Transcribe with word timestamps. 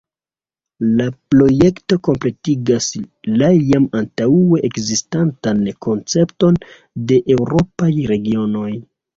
La 0.99 1.03
projekto 1.33 1.97
kompletigas 2.07 2.87
la 3.41 3.51
jam 3.73 3.85
antaŭe 4.01 4.63
ekzistantan 4.71 5.63
koncepton 5.89 6.59
de 7.13 7.21
eŭropaj 7.37 7.93
regionoj. 8.15 8.69